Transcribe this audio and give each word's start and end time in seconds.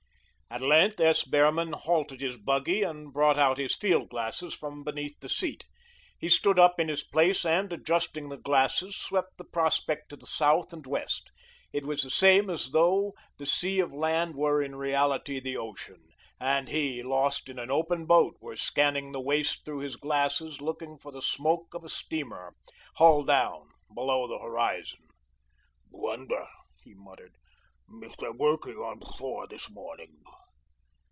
At 0.53 0.59
length, 0.59 0.99
S. 0.99 1.23
Behrman 1.23 1.71
halted 1.71 2.19
his 2.19 2.35
buggy 2.35 2.83
and 2.83 3.13
brought 3.13 3.39
out 3.39 3.57
his 3.57 3.73
field 3.77 4.09
glasses 4.09 4.53
from 4.53 4.83
beneath 4.83 5.17
the 5.21 5.29
seat. 5.29 5.63
He 6.19 6.27
stood 6.27 6.59
up 6.59 6.77
in 6.77 6.89
his 6.89 7.05
place 7.05 7.45
and, 7.45 7.71
adjusting 7.71 8.27
the 8.27 8.41
lenses, 8.45 8.97
swept 8.97 9.37
the 9.37 9.45
prospect 9.45 10.09
to 10.09 10.17
the 10.17 10.27
south 10.27 10.73
and 10.73 10.85
west. 10.85 11.31
It 11.71 11.85
was 11.85 12.01
the 12.03 12.09
same 12.11 12.49
as 12.49 12.71
though 12.71 13.13
the 13.37 13.45
sea 13.45 13.79
of 13.79 13.93
land 13.93 14.35
were, 14.35 14.61
in 14.61 14.75
reality, 14.75 15.39
the 15.39 15.55
ocean, 15.55 16.09
and 16.37 16.67
he, 16.67 17.01
lost 17.01 17.47
in 17.47 17.57
an 17.57 17.71
open 17.71 18.05
boat, 18.05 18.35
were 18.41 18.57
scanning 18.57 19.13
the 19.13 19.21
waste 19.21 19.63
through 19.63 19.79
his 19.79 19.95
glasses, 19.95 20.59
looking 20.59 20.97
for 20.97 21.13
the 21.13 21.21
smoke 21.21 21.73
of 21.73 21.85
a 21.85 21.89
steamer, 21.89 22.55
hull 22.97 23.23
down, 23.23 23.69
below 23.95 24.27
the 24.27 24.39
horizon. 24.39 24.99
"Wonder," 25.89 26.45
he 26.83 26.93
muttered, 26.93 27.37
"if 28.03 28.17
they're 28.17 28.31
working 28.33 28.75
on 28.75 28.99
Four 29.17 29.47
this 29.47 29.69
morning?" 29.69 30.17